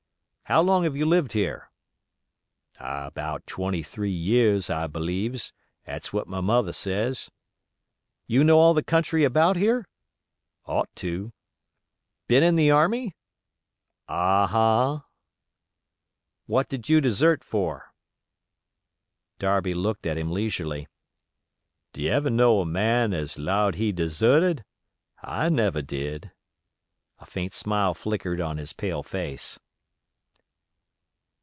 [0.51, 1.69] "How long have you lived here?"
[2.77, 5.53] "About twenty three years, I b'leeves;
[5.87, 7.31] 'ats what my mother says."
[8.27, 9.87] "You know all the country about here?"
[10.65, 11.31] "Ought to."
[12.27, 13.15] "Been in the army?"
[14.09, 15.03] "Ahn—hahn."
[16.47, 17.93] "What did you desert for?"
[19.39, 20.89] Darby looked at him leisurely.
[21.93, 24.65] "'D you ever know a man as 'lowed he'd deserted?
[25.23, 26.33] I never did."
[27.19, 29.57] A faint smile flickered on his pale face.